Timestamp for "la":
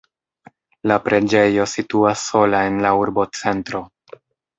0.91-0.95, 2.87-2.95